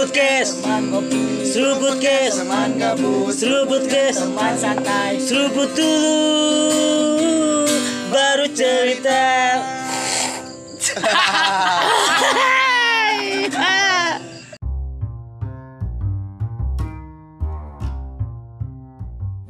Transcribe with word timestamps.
Seruput 0.00 0.16
kes 0.16 0.48
Seruput 1.44 1.96
kes 2.00 2.32
Seruput 3.36 3.84
kes 3.84 4.16
Seruput 5.28 5.70
dulu. 5.76 6.16
Baru 8.08 8.48
cerita. 8.56 9.20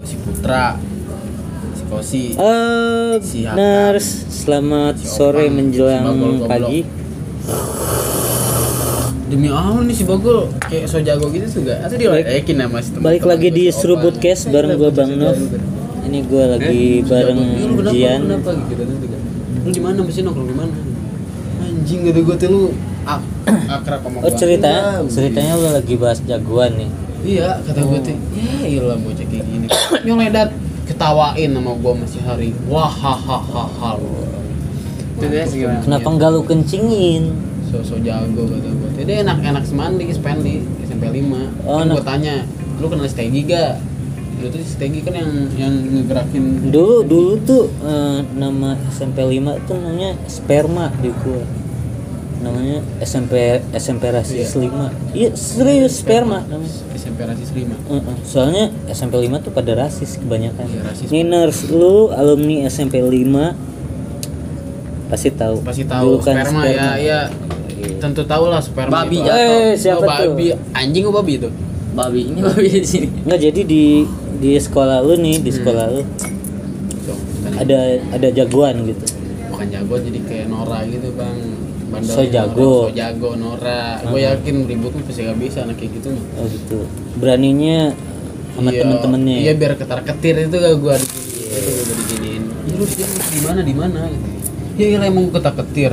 Si 0.02 0.16
Putra. 0.18 0.74
Si 1.78 1.82
Kosi. 1.86 2.34
Si. 3.22 3.46
Nars, 3.54 4.06
selamat 4.34 4.98
Si 4.98 5.06
sore 5.06 5.46
menjelang 5.46 6.10
si 6.10 6.42
pagi. 6.42 6.80
Demi 9.30 9.46
Allah 9.46 9.86
nih 9.86 9.94
si 9.94 10.02
Bagol 10.02 10.50
kayak 10.58 10.90
so 10.90 10.98
jago 10.98 11.30
gitu 11.30 11.62
juga 11.62 11.78
atau 11.86 11.94
dia 11.94 12.10
yakin 12.10 12.54
sama 12.66 12.78
si 12.82 12.90
teman 12.90 13.02
Balik 13.06 13.24
lagi 13.24 13.48
di 13.54 13.64
Seruput 13.70 14.18
Cast 14.18 14.50
bareng 14.50 14.74
gua 14.74 14.90
Bang 14.90 15.14
Nov. 15.14 15.38
Ini 16.10 16.18
gua 16.26 16.58
lagi 16.58 17.06
bareng 17.06 17.38
Jian. 17.94 18.26
kenapa? 18.26 18.50
Gitu? 18.66 18.82
Lu 19.62 19.70
di 19.70 19.80
mana 19.80 19.98
mesti 20.02 20.20
nongkrong 20.26 20.48
di 20.50 20.56
mana 20.58 20.74
anjing 21.60 22.00
gitu 22.02 22.20
gue 22.26 22.36
tuh 22.36 22.48
lu 22.50 22.62
ak 23.06 23.22
akrab 23.78 24.00
sama 24.02 24.16
Oh 24.20 24.26
gua. 24.26 24.34
ceritanya, 24.34 24.82
Anjing. 24.98 25.08
ceritanya 25.14 25.52
lu 25.54 25.68
lagi 25.70 25.94
bahas 25.94 26.18
jagoan 26.26 26.72
nih. 26.76 26.90
iya 27.22 27.48
kata 27.62 27.80
gue 27.86 27.98
tuh. 28.02 28.16
Ya 28.34 28.52
iyalah 28.66 28.96
bocah 28.98 29.26
kayak 29.30 29.44
gini. 29.46 29.66
Nyoledat 30.08 30.50
ketawain 30.90 31.50
sama 31.54 31.72
gua 31.78 31.92
masih 31.94 32.20
hari. 32.26 32.50
Wah 32.66 32.90
hahaha 32.90 33.94
Kenapa 35.84 36.08
enggak 36.08 36.30
lu 36.32 36.40
kencingin? 36.48 37.49
So-so 37.70 37.96
jago 38.02 38.42
kata 38.50 38.68
gue 38.68 38.90
jadi 38.98 39.12
enak-enak 39.22 39.62
semandi 39.62 40.10
Spendi 40.10 40.66
SMP 40.82 41.06
5 41.06 41.64
Oh, 41.64 41.78
kan 41.78 41.86
gue 41.86 42.02
tanya 42.02 42.34
lu 42.82 42.86
kenal 42.90 43.06
Stegi 43.06 43.46
gak 43.46 43.78
dulu 44.40 44.48
tuh 44.50 44.60
Stegi 44.64 44.98
kan 45.04 45.14
yang 45.14 45.30
yang 45.54 45.74
ngegerakin 45.76 46.72
Dulu 46.72 46.96
dulu 47.04 47.32
tuh 47.44 47.64
eh, 47.84 48.18
nama 48.34 48.72
SMP 48.88 49.20
5 49.20 49.68
tuh 49.68 49.76
namanya 49.78 50.16
sperma 50.26 50.88
di 50.98 51.12
gua. 51.12 51.44
Namanya 52.40 52.80
SMP 53.04 53.60
SMP 53.76 54.08
rasis 54.08 54.56
5. 54.56 55.12
Iya, 55.12 55.36
serius 55.36 56.00
sperma 56.00 56.40
namanya. 56.48 56.72
SMP 56.96 57.20
rasis 57.28 57.52
5 57.52 57.68
Heeh. 57.68 58.16
Soalnya 58.24 58.72
SMP 58.88 59.20
5 59.20 59.44
tuh 59.44 59.52
pada 59.52 59.76
rasis 59.76 60.16
kebanyakan. 60.16 60.64
Iya, 60.64 60.80
rasis. 60.88 61.06
Nih 61.12 61.24
Nars, 61.28 61.68
lu 61.68 62.08
alumni 62.08 62.64
SMP 62.64 62.96
5 63.04 63.52
pasti 65.12 65.28
tahu. 65.34 65.60
pasti 65.60 65.84
tahu 65.84 66.22
kan 66.22 66.38
sperma, 66.40 66.64
ya 66.70 66.94
ya 66.96 67.20
tentu 68.00 68.24
tahu 68.24 68.48
lah 68.48 68.58
sperma 68.64 69.04
Babi 69.04 69.20
itu. 69.20 69.28
Eh, 69.28 69.76
siapa 69.76 70.02
oh, 70.02 70.08
babi 70.32 70.56
tuh? 70.56 70.58
anjing 70.72 71.04
oh 71.06 71.12
babi 71.12 71.32
itu 71.36 71.48
babi 71.92 72.20
ini 72.32 72.40
babi 72.40 72.68
di 72.80 72.88
sini 72.88 73.06
Enggak 73.28 73.40
jadi 73.50 73.60
di 73.62 73.84
di 74.40 74.50
sekolah 74.56 75.04
lu 75.04 75.14
nih, 75.20 75.36
di 75.44 75.50
sekolah 75.52 75.84
lu 75.92 76.02
so, 77.04 77.12
bukan, 77.12 77.52
ada 77.60 77.78
ada 78.16 78.28
jagoan 78.32 78.88
gitu. 78.88 79.04
bukan 79.52 79.66
jago 79.68 79.94
jadi 80.00 80.18
kayak 80.24 80.46
Nora 80.48 80.80
gitu 80.88 81.08
bang 81.12 81.38
Bandel 81.90 82.14
So 82.14 82.22
jago. 82.24 82.72
so 82.86 82.94
jago 82.94 83.30
Nora 83.36 83.98
gue 84.00 84.20
yakin 84.22 84.54
ribut 84.64 84.94
tuh 84.94 85.02
pasti 85.04 85.26
gak 85.26 85.36
bisa 85.36 85.66
anak 85.66 85.76
kayak 85.76 85.92
gitu 85.98 86.08
Oh 86.38 86.46
gitu. 86.46 86.78
Beraninya 87.18 87.92
sama 88.54 88.70
Iya, 88.70 88.82
temen-temennya. 88.86 89.36
Iya 89.42 89.52
biar 89.58 89.72
ketar 89.74 90.00
ketir 90.06 90.34
itu 90.46 90.56
gak 90.56 90.76
gue 90.78 90.94
itu 91.50 91.70
gue 91.74 91.94
diginiin. 92.06 92.42
Iya 92.46 92.74
lu 92.78 92.84
dia 92.86 93.06
di 93.10 93.40
mana 93.42 93.60
di 93.60 93.74
mana 93.74 94.00
gitu. 94.06 94.28
Ya 94.78 94.86
iya 94.86 94.98
emang 95.04 95.28
ketar 95.34 95.52
ketir. 95.58 95.92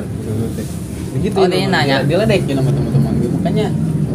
Begitu. 1.16 1.38
Oh, 1.40 1.48
dia 1.48 1.68
nanya. 1.72 1.96
Dia 2.04 2.18
ledekin 2.20 2.56
sama 2.60 2.72
teman-teman 2.74 3.14
gue. 3.22 3.30
Makanya 3.40 3.68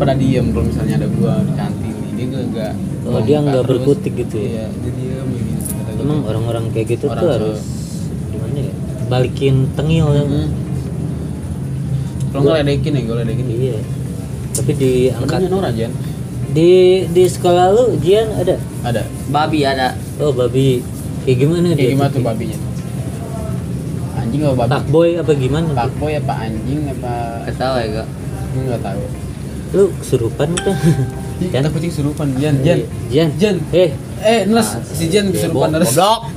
pada 0.03 0.13
diem 0.19 0.47
kalau 0.51 0.67
misalnya 0.67 0.95
ada 0.99 1.09
gua 1.15 1.33
di 1.47 1.53
kantin 1.55 1.95
dia 2.17 2.27
gak 2.27 2.45
gak 2.51 2.73
Oh, 3.03 3.19
dia 3.19 3.39
nggak 3.43 3.67
berkutik 3.67 4.15
gitu 4.15 4.39
ya? 4.39 4.47
Iya, 4.47 4.67
dia 4.71 4.93
diem 4.95 5.29
gitu. 5.35 6.03
Emang 6.07 6.23
orang-orang 6.23 6.65
kayak 6.71 6.99
gitu 6.99 7.11
Orang 7.11 7.19
tuh 7.19 7.29
harus 7.35 7.61
gimana 8.31 8.59
ya? 8.63 8.75
Balikin 9.11 9.55
tengil 9.75 10.07
ya. 10.15 10.23
Hmm. 10.23 10.49
Kalau 12.31 12.41
nggak 12.47 12.57
ledekin 12.63 12.93
ya, 12.95 13.03
gue 13.03 13.17
ledekin. 13.27 13.47
Iya. 13.51 13.79
Tapi 14.53 14.71
di 14.79 14.93
angkat 15.11 15.23
Angkatnya 15.43 15.49
Nora 15.51 15.71
Jan. 15.75 15.93
di 16.53 16.71
di 17.11 17.25
sekolah 17.27 17.67
lu 17.75 17.85
Jian 17.99 18.29
ada. 18.39 18.57
Ada. 18.87 19.03
babi 19.33 19.65
ada 19.65 19.97
Oh 20.23 20.31
babi. 20.31 20.85
Kayak 21.27 21.37
gimana 21.43 21.67
dia? 21.75 21.79
Kayak 21.79 21.93
gimana 21.99 22.11
tuh? 22.11 22.19
tuh 22.19 22.25
babinya? 22.27 22.59
Anjing 24.33 24.49
apa 24.49 24.57
babi? 24.57 24.71
Pak 24.73 24.85
boy 24.89 25.09
apa 25.15 25.33
gimana? 25.37 25.69
Pak 25.77 25.91
boy 26.01 26.13
apa 26.17 26.35
anjing 26.41 26.81
apa? 26.89 27.13
ketawa 27.45 27.77
ya 27.79 27.89
gak 27.95 28.09
nggak 28.55 28.81
tahu. 28.81 29.03
Lu 29.73 29.85
kesurupan 30.01 30.49
kan? 30.55 30.77
Jan, 31.43 31.65
kucing 31.69 31.91
kesurupan. 31.91 32.27
Jan, 32.39 32.55
Jan. 32.63 32.79
Jan. 33.09 33.29
Jan. 33.37 33.57
Eh, 33.71 33.91
Eh, 34.23 34.47
Ners, 34.47 34.79
si 34.89 35.11
Jan 35.11 35.29
kesurupan 35.29 35.75
Ners. 35.75 35.93
goblok 35.93 36.31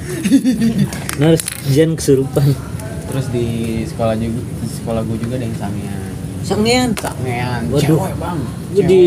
Nars 1.22 1.44
Jan 1.70 1.94
kesurupan. 1.94 2.48
Terus 3.06 3.26
di 3.30 3.46
sekolah 3.86 4.18
juga, 4.18 4.42
di 4.44 4.68
sekolah 4.68 5.02
gue 5.06 5.18
juga 5.22 5.34
ada 5.38 5.46
yang 5.46 5.56
sangean. 5.56 6.00
Sangean. 6.42 6.90
Sangean, 6.98 7.62
Waduh. 7.70 7.80
cewek 7.80 8.14
bang. 8.18 8.40
Cewek. 8.42 8.76
Jadi 8.76 9.04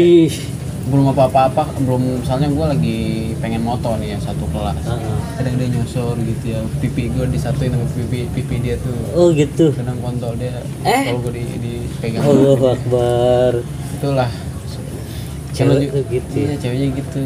belum 0.86 1.10
apa-apa, 1.10 1.50
belum 1.78 2.22
misalnya 2.22 2.48
gue 2.48 2.66
lagi 2.68 2.98
pengen 3.36 3.60
moto 3.60 3.92
nih 3.96 4.14
ya 4.14 4.18
satu 4.22 4.46
kelas. 4.48 4.78
Ah, 4.84 4.96
Kadang 5.34 5.54
dia 5.54 5.68
nyosor 5.68 6.16
gitu 6.16 6.44
ya, 6.48 6.60
pipi 6.78 7.08
gue 7.08 7.24
disatuin 7.28 7.70
sama 7.70 7.86
pipi 7.90 8.24
pipi 8.30 8.56
dia 8.58 8.78
tuh. 8.78 8.94
Oh 9.12 9.28
gitu. 9.30 9.70
Kadang 9.70 9.98
kontol 9.98 10.32
dia, 10.34 10.62
Eh? 10.82 11.02
kalau 11.08 11.20
gue 11.22 11.32
di, 11.34 11.44
dipegang. 11.58 12.22
Allahu 12.22 12.64
Akbar. 12.68 13.52
Itulah. 13.94 14.30
Cewek 15.50 15.90
tuh 15.90 16.02
gitu 16.06 16.34
ya. 16.34 16.44
Iya, 16.44 16.54
ceweknya 16.56 16.88
gitu. 16.94 17.22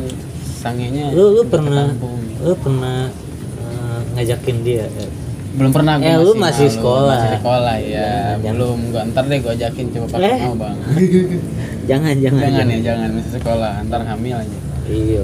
Sangenya. 0.55 1.11
Lu 1.11 1.35
lu 1.35 1.43
pernah 1.45 1.91
lu 2.39 2.55
pernah 2.57 3.11
eh, 3.61 3.99
ngajakin 4.13 4.57
dia 4.63 4.87
ya? 4.87 5.07
belum 5.53 5.69
pernah 5.69 6.01
gua 6.01 6.09
Eh, 6.09 6.17
lu 6.17 6.33
masih 6.33 6.65
malu. 6.65 6.77
sekolah. 6.81 7.13
masih 7.19 7.33
sekolah 7.37 7.77
ya 7.77 8.11
jangan. 8.41 8.57
belum 8.57 8.79
gua 8.89 9.03
ntar 9.07 9.25
deh 9.29 9.39
gua 9.39 9.53
ajakin 9.53 9.85
coba 9.93 10.07
pakai 10.09 10.25
Eh. 10.25 10.41
mau 10.43 10.57
bang 10.57 10.77
Jangan 11.83 12.15
jangan. 12.17 12.43
jangan 12.43 12.67
ya 12.69 12.79
jangan 12.85 13.09
masih 13.13 13.33
sekolah 13.35 13.73
ntar 13.85 14.03
hamil 14.03 14.37
aja 14.37 14.59
Iya. 14.85 15.23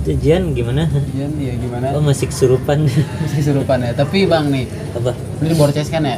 Itu 0.00 0.10
Jian 0.16 0.52
gimana? 0.52 0.88
Jan 1.12 1.32
ya 1.36 1.52
gimana 1.54 1.92
Oh 1.92 2.00
masih 2.00 2.24
kesurupan. 2.26 2.88
masih 3.20 3.36
kesurupan 3.38 3.78
ya 3.80 3.92
tapi 3.92 4.24
bang 4.24 4.48
nih 4.48 4.64
Apa? 4.92 5.12
ini 5.38 5.46
di 5.46 5.54
Borces 5.54 5.88
kan 5.88 6.02
ya 6.02 6.16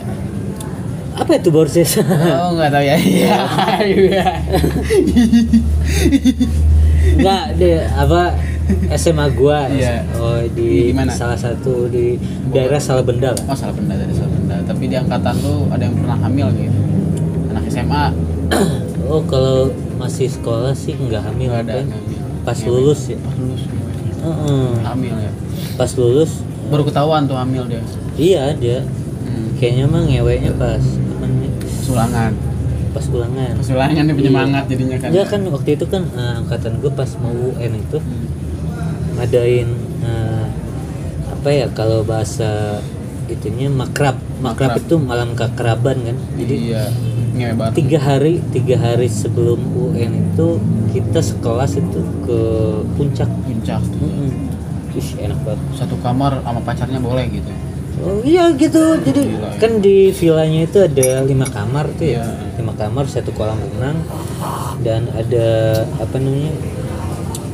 Apa 1.13 1.37
itu 1.37 1.51
borses? 1.51 1.99
oh 2.01 2.51
nggak 2.57 2.71
tahu 2.71 2.83
ya 2.83 2.97
iya 2.97 3.37
Enggak, 7.13 7.45
deh 7.59 7.83
apa 7.93 8.33
SMA 8.95 9.27
gua. 9.33 9.67
Iya. 9.69 10.07
Oh 10.17 10.39
Di 10.49 10.89
di, 10.89 10.95
mana? 10.95 11.13
salah 11.13 11.37
satu 11.37 11.85
di 11.87 12.17
daerah 12.49 12.79
Salabenda 12.79 13.35
lah. 13.35 13.45
oh 13.45 13.57
salah 13.59 13.75
benda 13.75 13.93
tadi 13.93 14.15
salah 14.15 14.33
benda 14.33 14.57
tapi 14.65 14.85
di 14.87 14.97
angkatan 14.97 15.35
lu 15.43 15.67
ada 15.69 15.83
yang 15.83 15.93
pernah 15.95 16.17
hamil 16.19 16.47
gitu 16.55 16.81
anak 17.51 17.65
SMA 17.69 18.05
Oh 19.05 19.21
kalau 19.23 19.69
masih 19.95 20.27
sekolah 20.27 20.73
sih 20.73 20.93
nggak 20.93 21.21
hamil 21.23 21.51
ada 21.51 21.79
kan? 21.79 21.87
hamil. 21.87 22.19
Pas 22.43 22.57
Ngewe. 22.57 22.69
lulus 22.73 23.01
ya. 23.07 23.19
pas 23.19 23.35
lulus 23.37 23.63
Heeh. 24.19 24.69
hamil 24.83 25.15
ya 25.17 25.33
Pas 25.75 25.91
lulus. 25.93 26.33
baru 26.65 26.83
ketahuan 26.85 27.25
tuh 27.25 27.35
hamil 27.35 27.65
dia 27.67 27.83
Iya 28.15 28.45
dia. 28.55 28.79
hmm. 28.81 29.57
Kayaknya 29.57 29.85
mah 29.87 30.03
ngeweknya 30.03 30.53
pas 30.55 30.81
apa 30.81 31.25
namanya? 31.25 31.51
sulangan 31.81 32.33
Pas 32.91 33.07
ulangan. 33.07 33.53
pas 33.55 33.65
sulangan 33.65 34.03
dia 34.03 34.15
penyemangat 34.15 34.63
Iya. 34.63 34.71
jadinya 34.71 34.97
kan 34.97 35.09
Enggak 35.11 35.27
kan 35.29 35.41
waktu 35.51 35.71
itu 35.73 35.85
kan 35.87 36.03
eh, 36.09 36.35
angkatan 36.39 36.73
gue 36.79 36.93
pas 36.93 37.11
mau 37.19 37.33
UN 37.33 37.73
itu 37.75 37.99
ngadain 39.13 39.69
eh, 40.03 40.45
apa 41.29 41.49
ya 41.51 41.67
kalau 41.71 42.01
bahasa 42.03 42.81
itunya 43.27 43.67
makrab 43.67 44.15
makrab, 44.39 44.77
Makrab. 44.77 44.83
itu 44.83 44.95
malam 44.97 45.31
kekraban 45.33 45.97
kan 46.01 46.17
jadi 46.37 46.55
iya 46.55 46.85
ngewe 47.43 47.55
banget 47.59 47.75
tiga 47.83 47.99
hari 47.99 48.39
tiga 48.55 48.77
hari 48.79 49.11
sebelum 49.11 49.59
UN 49.75 50.33
itu 50.33 50.49
kita 50.95 51.21
sekelas 51.25 51.77
itu 51.81 52.01
ke 52.23 52.41
puncak. 52.95 53.29
Puncak. 53.43 53.83
Mm-mm. 53.99 54.31
Ih, 54.93 55.09
enak 55.25 55.39
banget. 55.43 55.61
Satu 55.75 55.97
kamar 56.05 56.45
sama 56.45 56.61
pacarnya 56.63 57.01
boleh 57.03 57.27
gitu. 57.33 57.51
Oh 58.03 58.19
iya 58.25 58.51
gitu. 58.57 58.99
Jadi 58.99 59.21
Gila, 59.37 59.53
ya. 59.53 59.61
kan 59.61 59.73
di 59.79 60.11
villanya 60.11 60.61
itu 60.65 60.79
ada 60.81 61.23
lima 61.23 61.47
kamar 61.49 61.87
tuh 61.97 62.07
ya. 62.09 62.25
Iya. 62.25 62.61
lima 62.61 62.73
kamar 62.77 63.05
satu 63.09 63.33
kolam 63.33 63.59
renang 63.59 63.99
dan 64.85 65.09
ada 65.17 65.49
apa 65.99 66.17
namanya 66.19 66.53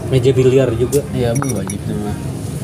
meja 0.08 0.30
biliar 0.32 0.68
juga. 0.74 1.04
Iya 1.14 1.34
bu 1.36 1.58
wajib 1.58 1.80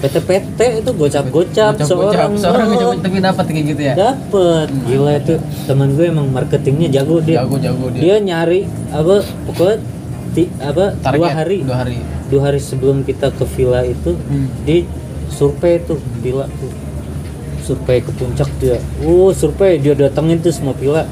PT-PT 0.05 0.85
itu 0.85 0.91
gocap-gocap 0.93 1.81
seorang. 1.81 2.37
seorang 2.37 2.69
oh, 2.77 2.93
tapi 2.95 3.19
dapat 3.19 3.45
kayak 3.49 3.65
gitu 3.73 3.83
ya? 3.83 3.95
Dapet. 3.97 4.69
Gila 4.85 5.13
itu 5.17 5.35
teman 5.65 5.97
gue 5.97 6.05
emang 6.05 6.29
marketingnya 6.29 6.93
jago 6.93 7.25
dia. 7.25 7.41
Jago 7.41 7.57
jago 7.57 7.89
dia, 7.89 8.01
dia 8.05 8.17
nyari 8.21 8.69
apa 8.93 9.25
pokoknya 9.49 9.81
ti, 10.37 10.53
apa 10.61 10.93
Target, 11.01 11.17
dua 11.17 11.29
hari. 11.31 11.59
dua 11.65 11.77
hari. 11.81 11.97
Dua 12.29 12.41
hari 12.43 12.61
sebelum 12.61 13.01
kita 13.01 13.33
ke 13.33 13.49
villa 13.49 13.81
itu 13.81 14.13
Hmm. 14.13 14.53
di 14.63 14.85
survei 15.29 15.81
tuh 15.81 15.97
villa 16.21 16.45
tuh. 16.53 16.73
Survei 17.65 18.05
ke 18.05 18.13
puncak 18.13 18.53
dia. 18.61 18.77
Oh 19.01 19.33
survei 19.33 19.81
dia 19.81 19.97
datengin 19.97 20.37
tuh 20.37 20.53
semua 20.53 20.77
villa. 20.77 21.09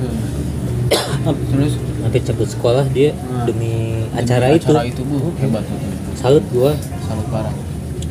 Terus? 1.49 1.81
Sampai 2.03 2.21
cabut 2.21 2.49
sekolah 2.51 2.85
dia 2.87 3.15
Hmm. 3.15 3.49
demi 3.49 4.05
demi 4.05 4.21
acara 4.21 4.53
itu 4.53 4.69
acara 4.69 4.85
itu. 4.85 5.01
bu. 5.01 5.33
Hebat 5.41 5.65
bu 5.65 5.75
salut 6.13 6.45
gua. 6.53 6.77
Salut 7.03 7.25
parah. 7.33 7.55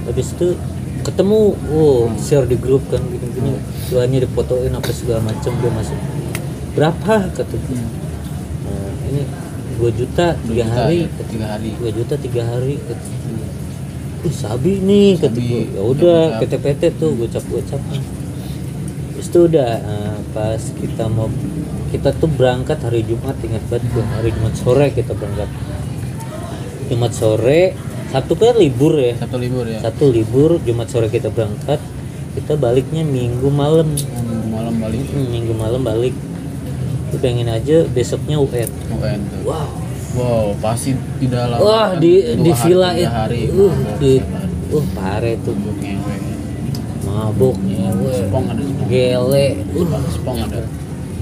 Habis 0.01 0.33
itu 0.33 0.57
ketemu 1.01 1.39
oh 1.69 2.07
Hmm. 2.07 2.17
share 2.17 2.45
di 2.45 2.55
grup 2.55 2.81
kan 2.87 3.01
gini 3.03 3.27
gini 3.31 3.51
duanya 3.89 4.23
difotoin 4.23 4.71
apa 4.71 4.91
segala 4.91 5.19
macam 5.21 5.51
dia 5.57 5.71
masuk. 5.71 5.99
Berapa? 6.71 7.27
Kata 7.29 7.55
gua 7.57 7.81
"Nah, 8.63 8.91
ini 9.07 9.21
2 9.75 9.89
juta 9.91 10.37
tiga 10.39 10.65
hari. 10.65 11.03
ya, 11.03 11.23
tiga 11.25 11.45
hari. 11.49 11.69
2 11.75 11.89
juta 11.91 12.13
tiga 12.15 12.41
hari. 12.45 12.75
Kata 12.79 13.05
Ih, 14.21 14.29
sabi 14.29 14.77
nih 14.77 15.17
kata 15.17 15.33
gue 15.33 15.73
ya 15.73 15.81
udah. 15.81 16.37
PT-PT 16.37 16.93
tuh 17.01 17.17
gocap 17.17 17.41
gocap 17.49 17.81
Terus 19.17 19.27
itu 19.27 19.39
udah 19.49 19.71
eh, 19.81 20.17
pas 20.29 20.61
kita 20.61 21.09
mau 21.09 21.25
kita 21.89 22.13
tuh 22.13 22.29
berangkat 22.29 22.77
hari 22.85 23.01
Jumat 23.01 23.33
ingat 23.41 23.65
banget 23.65 23.89
gue 23.89 24.05
hari 24.13 24.29
Jumat 24.29 24.53
sore 24.53 24.93
kita 24.93 25.17
berangkat. 25.17 25.49
Jumat 26.85 27.11
sore 27.11 27.73
Sabtu 28.11 28.35
kan 28.35 28.59
libur 28.59 28.99
ya? 28.99 29.15
Satu 29.15 29.39
libur 29.39 29.63
ya. 29.63 29.79
Satu 29.79 30.11
libur 30.11 30.59
Jumat 30.67 30.91
sore 30.91 31.07
kita 31.07 31.31
berangkat 31.31 31.79
kita 32.35 32.59
baliknya 32.59 33.07
Minggu 33.07 33.47
malam. 33.47 33.87
Minggu 33.87 34.47
malam 34.51 34.75
balik. 34.83 35.07
Hmm, 35.15 35.27
Minggu 35.31 35.53
malam 35.55 35.81
balik. 35.83 36.11
Lu 37.11 37.17
pengen 37.23 37.47
aja 37.47 37.87
besoknya 37.87 38.35
UN 38.35 38.67
UN 38.99 39.19
tuh. 39.31 39.41
Wow. 39.47 39.67
Wow 40.11 40.45
pasti 40.59 40.91
di 41.23 41.27
dalam. 41.31 41.55
Wah 41.63 41.95
di 41.95 42.35
dua 42.35 42.43
di 42.43 42.51
hari, 42.51 42.59
villa 42.67 42.89
itu 42.99 43.07
hari 43.07 43.41
uh 43.47 43.71
mabok, 43.71 43.99
di 44.03 44.13
uh 44.75 44.85
pare 44.91 45.33
tuh. 45.39 45.55
Ngewe. 45.55 46.15
Mabuk 47.07 47.55
ngewe. 47.63 48.11
spong 48.27 48.45
ada 48.51 48.63
spong. 48.63 48.87
Gele. 48.91 49.47
Uh. 49.71 49.87
Spong 50.11 50.37
ada. 50.43 50.61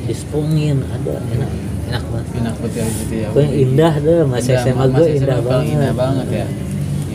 Dispongin 0.09 0.77
ada. 0.89 1.15
Enak 1.21 1.51
enak 1.89 2.03
banget. 2.09 2.25
Enak 2.33 2.55
betul 2.57 2.81
ya 2.81 2.85
gitu 2.97 3.13
ya. 3.13 3.27
Pokoknya 3.29 3.51
indah 3.53 3.93
deh 4.01 4.17
Indah, 4.25 4.41
SMA 4.41 4.85
gue 4.89 5.07
indah 5.21 5.39
banget. 5.45 5.73
indah 5.73 5.93
banget 5.93 6.27
ya 6.33 6.47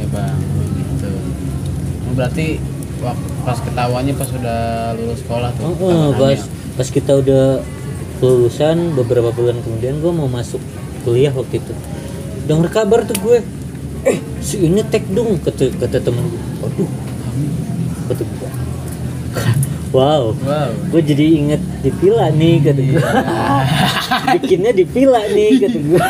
iya 0.05 0.12
bang 0.12 0.39
gitu. 0.77 1.09
Oh, 2.05 2.12
berarti 2.12 2.47
pas 3.45 3.59
ketawanya 3.61 4.12
pas 4.17 4.29
udah 4.33 4.61
lulus 4.97 5.21
sekolah 5.21 5.53
tuh 5.56 5.65
Oh, 5.81 6.12
tahun 6.12 6.17
pas 6.17 6.41
pas 6.81 6.89
kita 6.89 7.12
udah 7.21 7.61
lulusan 8.21 8.97
beberapa 8.97 9.29
bulan 9.33 9.61
kemudian 9.61 10.01
gue 10.01 10.12
mau 10.12 10.29
masuk 10.29 10.61
kuliah 11.05 11.33
waktu 11.33 11.61
itu. 11.61 11.73
Dengar 12.45 12.69
kabar 12.73 13.05
tuh 13.05 13.17
gue 13.21 13.39
eh 14.05 14.19
si 14.45 14.61
ini 14.61 14.85
tek 14.85 15.09
dong 15.09 15.41
kata 15.41 15.73
kata 15.81 15.97
temen 15.97 16.29
gue 16.29 16.43
aduh 16.61 16.91
kata 18.12 18.23
gue 18.25 18.51
wow. 19.97 20.37
Wow. 20.37 20.71
Gue 20.93 21.01
jadi 21.01 21.25
inget 21.25 21.62
di 21.81 21.89
villa 21.89 22.29
nih 22.29 22.61
kata 22.61 22.81
gue 22.85 23.01
bikinnya 24.37 24.73
di 24.77 24.85
villa 24.85 25.25
nih 25.29 25.51
kata 25.65 25.79
gue 25.81 26.05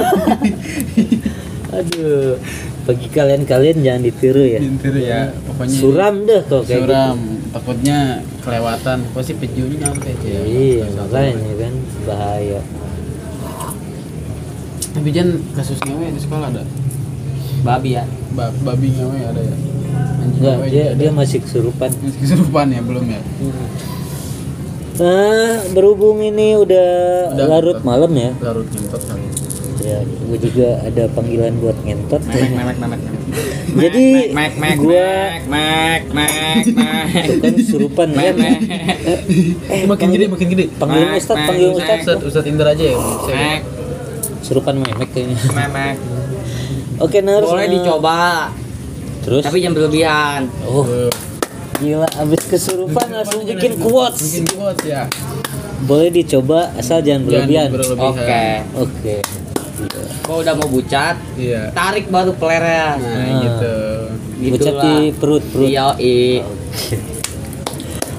aduh 1.78 2.34
bagi 2.84 3.08
kalian-kalian 3.08 3.76
jangan 3.80 4.02
ditiru 4.04 4.44
ya. 4.44 4.60
Pinter 4.60 4.94
ya 5.00 5.20
pokoknya 5.48 5.76
suram 5.80 6.14
deh 6.28 6.40
kalau 6.44 6.62
kayak 6.68 6.68
gitu. 6.68 6.84
suram 6.84 7.16
takutnya 7.50 7.98
kelewatan. 8.44 8.98
Pasti 9.16 9.32
pejunya 9.40 9.76
nyampe 9.88 10.08
aja 10.12 10.28
ya 10.28 10.42
iya 10.44 10.86
makanya 10.92 11.52
kan 11.56 11.74
bahaya. 12.04 12.60
Tapi 14.94 15.08
Jan 15.10 15.28
kasus 15.58 15.80
ngewe 15.82 16.06
di 16.12 16.20
sekolah 16.22 16.52
ada? 16.52 16.62
Babi 17.64 17.90
ya? 17.96 18.04
Ba 18.36 18.52
babi 18.62 18.88
ngewe 18.92 19.18
ada 19.24 19.42
ya? 19.42 19.56
Anjing 20.20 20.40
enggak 20.44 20.56
dia 20.68 20.68
juga 20.68 20.92
dia 21.00 21.08
ada. 21.08 21.18
masih 21.18 21.38
kesurupan. 21.40 21.90
Masih 22.04 22.20
kesurupan 22.20 22.66
ya 22.68 22.80
belum 22.84 23.04
ya? 23.08 23.20
Nah 24.94 25.66
berhubung 25.74 26.22
ini 26.22 26.54
udah, 26.54 26.88
Udah, 27.34 27.46
larut 27.50 27.80
malam 27.82 28.12
ya. 28.14 28.30
Larut 28.38 28.68
ngentot 28.70 29.02
kali 29.08 29.33
ya 29.84 30.00
gue 30.00 30.38
juga 30.40 30.80
ada 30.80 31.04
panggilan 31.12 31.52
buat 31.60 31.76
ngentot. 31.84 32.22
Memek 32.24 32.50
memek 32.56 32.76
memek 32.80 33.00
Jadi, 33.74 34.06
mek 34.32 34.52
mek 34.56 34.76
gua- 34.78 35.34
mek 35.44 36.02
mek 36.08 36.62
mek 36.72 37.26
kan 37.42 37.52
kesurupan 37.52 38.08
ya. 38.10 38.32
Memek. 38.32 38.58
eh 39.68 39.82
makin 39.84 40.08
gede 40.08 40.24
makin 40.30 40.46
gede. 40.48 40.64
panggilin 40.78 41.08
Mek, 41.10 41.20
ustad 41.20 41.36
mek, 41.36 41.46
panggil 41.50 41.68
mek. 41.68 41.78
ustad 41.78 41.98
Ustad 42.00 42.18
Ustad 42.22 42.44
Indra 42.46 42.70
aja 42.72 42.84
ya. 42.86 42.96
Mek 43.28 43.60
kesurupan 44.40 44.74
memek 44.76 45.08
kayaknya. 45.12 45.36
Memek. 45.52 45.96
Oke 46.96 47.18
nurse 47.20 47.50
boleh 47.50 47.66
eh, 47.66 47.72
dicoba. 47.74 48.20
Terus? 49.24 49.42
Tapi 49.42 49.56
jangan 49.58 49.74
berlebihan. 49.74 50.40
Oh. 50.64 50.84
Gila 51.74 52.08
abis 52.14 52.40
kesurupan 52.46 53.06
langsung 53.10 53.42
bikin 53.42 53.76
quotes. 53.76 54.20
Bikin 54.22 54.44
quotes 54.54 54.84
ya. 54.86 55.10
Boleh 55.84 56.08
dicoba 56.08 56.72
asal 56.78 57.02
jangan 57.02 57.26
berlebihan. 57.26 57.68
Jangan 57.68 57.76
berlebihan. 57.76 58.14
oke. 58.14 58.44
Oke 58.80 59.16
kalau 60.24 60.40
udah 60.40 60.54
mau 60.56 60.68
bucat 60.68 61.16
iya. 61.36 61.68
tarik 61.70 62.08
baru 62.08 62.32
pelernya 62.32 62.96
nah 62.96 63.12
Ah. 63.14 63.40
gitu. 63.44 63.76
gitu 64.40 64.52
Bucat 64.56 64.74
di 64.74 64.94
perut 65.14 65.44
perut. 65.46 65.68
Iya 65.68 65.84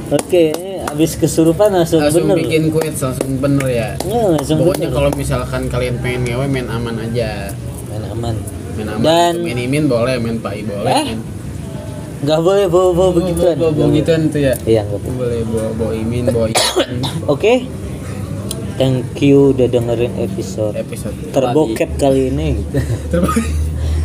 oke 0.08 0.44
abis 0.86 1.18
kesurupan 1.18 1.74
langsung, 1.74 2.00
langsung 2.00 2.30
bener. 2.30 2.46
bikin 2.46 2.72
quotes 2.72 3.02
langsung 3.02 3.36
bener 3.36 3.68
ya. 3.68 3.90
Nggak, 4.00 4.28
langsung 4.40 4.58
pokoknya 4.64 4.90
kalau 4.94 5.10
misalkan 5.12 5.68
kalian 5.68 6.00
pengen 6.00 6.24
ngewe 6.24 6.46
main 6.48 6.70
aman 6.72 6.96
aja. 7.04 7.52
Main 7.92 8.06
aman. 8.14 8.36
Main 8.78 8.88
aman. 8.96 9.02
Dan- 9.04 9.42
main 9.44 9.60
imin 9.60 9.86
boleh 9.92 10.16
main 10.22 10.38
pai 10.40 10.64
boleh. 10.64 10.88
Eh? 10.88 11.06
main 11.10 11.20
nggak 12.26 12.40
boleh 12.42 12.66
bawa 12.72 12.90
bawa 12.96 13.10
begituan. 13.12 13.56
bawa 13.60 13.72
bawa 13.76 13.90
gituan 13.92 14.22
tuh 14.32 14.40
ya? 14.40 14.54
Iya 14.64 14.82
nggak 14.88 15.02
boleh. 15.04 15.18
boleh 15.20 15.40
bawa 15.46 15.70
bawa 15.76 15.92
imin 15.94 16.24
bawa 16.32 16.46
imin. 16.48 17.00
Oke 17.34 17.54
thank 18.76 19.04
you 19.20 19.52
udah 19.52 19.68
dengerin 19.68 20.14
episode 20.18 20.76
episode 20.76 21.16
terbokep 21.30 21.90
kali 21.96 22.30
ini. 22.30 22.50
Gitu. 22.66 23.20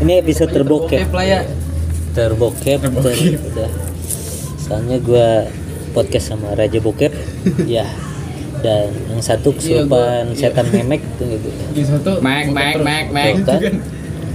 ini 0.01 0.13
episode 0.17 0.51
terbokep. 0.51 1.07
Lah 1.09 1.25
ya. 1.25 1.41
Terbokep 2.11 2.79
Terbokep. 2.81 3.17
ter- 3.17 3.41
udah. 3.45 3.71
Soalnya 4.57 4.97
gua 4.99 5.29
podcast 5.91 6.31
sama 6.31 6.55
Raja 6.55 6.79
Bokep. 6.79 7.13
Ya. 7.67 7.87
Dan 8.61 8.93
yang 9.09 9.21
satu 9.21 9.53
kesurupan 9.53 9.81
Iya, 9.81 9.85
gua- 9.89 10.25
iya. 10.31 10.49
setan 10.53 10.67
memek 10.69 11.01
tuh 11.17 11.27
gitu. 11.29 11.49
Di 11.71 11.83
satu 11.83 12.11
mek 12.21 12.49
mek 12.49 12.77
mek 12.79 13.07
mek. 13.09 13.33
Kan. 13.43 13.81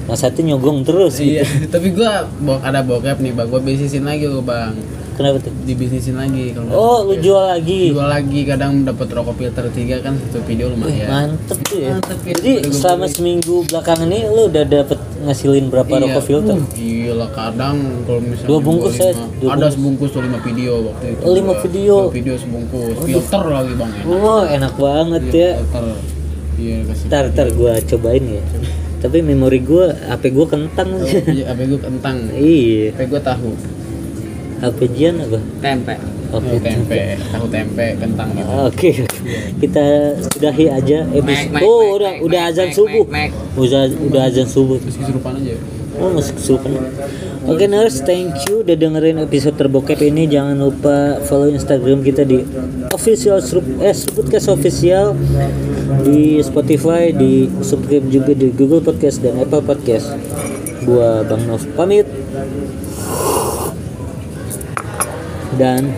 Yang 0.06 0.20
satu 0.20 0.40
nyogong 0.40 0.82
terus 0.82 1.18
gitu. 1.18 1.42
iya 1.42 1.46
tapi 1.68 1.90
gua 1.90 2.26
bo- 2.38 2.62
ada 2.62 2.82
bokep 2.82 3.18
nih 3.18 3.32
bang. 3.32 3.48
Gua 3.48 3.58
bisnisin 3.60 4.02
lagi 4.04 4.26
gua 4.26 4.42
bang 4.42 4.74
kenapa 5.16 5.38
tuh 5.40 5.52
dibisnisin 5.62 6.16
lagi 6.16 6.52
kalau 6.52 6.70
oh 6.70 6.98
lu 7.04 7.16
jual 7.18 7.40
lagi 7.50 7.90
jual 7.90 8.06
lagi 8.06 8.44
kadang 8.44 8.84
dapat 8.84 9.08
rokok 9.10 9.36
filter 9.36 9.64
tiga 9.70 9.98
kan 10.00 10.20
satu 10.20 10.40
video 10.42 10.68
Wih, 10.68 10.76
lumayan 10.76 11.08
mantep 11.34 11.58
tuh 11.62 11.78
ya 11.78 11.90
Mantep 11.94 12.20
ya. 12.20 12.34
jadi 12.34 12.52
gua 12.62 12.74
selama 12.74 13.00
beli. 13.02 13.14
seminggu 13.14 13.56
belakangan 13.66 14.08
ini 14.08 14.20
lu 14.26 14.42
udah 14.46 14.64
dapet 14.66 15.00
ngasilin 15.22 15.66
berapa 15.68 15.88
Iya. 15.90 16.04
rokok 16.04 16.24
filter 16.24 16.56
Uh, 16.56 16.68
gila 16.70 17.28
kadang 17.30 17.76
kalau 18.04 18.20
misalnya 18.20 18.48
Dua 18.48 18.60
bungkus 18.60 18.94
gua 18.94 19.00
ya? 19.00 19.12
lima- 19.12 19.30
Dua 19.36 19.48
ada 19.48 19.56
bungkus. 19.56 19.74
sebungkus 19.74 20.10
tuh 20.10 20.22
lima 20.22 20.40
video 20.40 20.74
waktu 20.86 21.06
itu 21.08 21.22
Oh, 21.22 21.34
lima 21.34 21.46
gua. 21.50 21.62
video. 21.64 21.96
Dua 22.02 22.14
video 22.14 22.36
sebungkus 22.36 22.96
filter 23.02 23.44
lagi 23.46 23.74
bang 23.74 23.92
enak 23.96 24.06
Wah 24.18 24.44
enak 24.46 24.74
banget 24.76 25.22
Iya, 25.24 25.32
ya 25.32 25.50
filter 25.56 25.84
iya 26.58 26.76
kasih 26.84 27.48
gua 27.54 27.72
cobain 27.82 28.24
ya 28.26 28.42
Tapi 28.98 29.18
memori 29.22 29.60
gua 29.62 29.86
HP 30.10 30.24
gua 30.30 30.46
kentang 30.46 30.90
Oh, 30.92 31.06
iya, 31.06 31.46
HP 31.48 31.60
gue 31.68 31.80
kentang 31.80 32.16
Iya 32.32 32.90
HP 32.92 33.00
gue 33.06 33.22
tahu 33.22 33.52
HP 34.60 34.80
Jian 34.94 35.16
apa? 35.20 35.40
tempe 35.60 35.96
Oke 36.32 36.52
Oh, 36.52 36.60
tempe 36.60 37.00
tahu 37.32 37.46
tempe 37.48 37.86
kentang 37.96 38.28
gitu 38.34 38.50
Oke 38.66 38.90
kita 39.62 39.86
sudahi 40.26 40.66
aja 40.68 40.98
episode. 41.08 41.52
Mek, 41.54 41.54
mek, 41.54 41.64
Oh 41.64 41.80
mek, 41.80 41.96
udah 41.96 42.12
mek, 42.12 42.26
udah 42.26 42.42
azan 42.50 42.70
subuh. 42.72 43.06
mek, 43.08 43.30
Udah 43.56 43.82
udah 44.04 44.22
azan 44.26 44.48
subuh. 44.48 44.78
terus 44.82 44.96
kesurupan 44.96 45.40
aja 45.40 45.56
Oh 45.96 46.12
masih 46.12 46.36
kesurupan. 46.36 46.76
Oke 47.48 47.72
nurse, 47.72 48.04
thank 48.04 48.36
you 48.52 48.68
udah 48.68 48.76
dengerin 48.76 49.16
episode 49.16 49.56
terbokep 49.56 49.96
ini. 50.04 50.28
Jangan 50.28 50.60
lupa 50.60 51.24
follow 51.24 51.48
Instagram 51.48 52.04
kita 52.04 52.28
di 52.28 52.44
official 52.92 53.40
eh 53.80 53.96
Podcast 54.12 54.52
official 54.52 55.16
di 56.04 56.44
Spotify, 56.44 57.16
di 57.16 57.48
subscribe 57.64 58.12
juga 58.12 58.36
di 58.36 58.52
Google 58.52 58.84
Podcast 58.84 59.24
dan 59.24 59.40
Apple 59.40 59.64
Podcast. 59.64 60.12
Gua 60.84 61.24
Bang 61.24 61.48
Nov 61.48 61.64
pamit. 61.80 62.04
Dan 65.56 65.96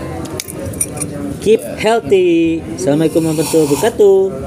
keep 1.41 1.61
healthy. 1.81 2.61
Assalamualaikum 2.77 3.25
warahmatullahi 3.25 3.67
wabarakatuh. 3.73 4.46